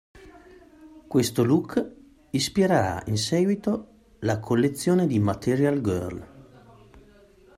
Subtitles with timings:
[1.05, 1.93] Questo look
[2.31, 6.27] ispirerà in seguito la collezione di Material Girl.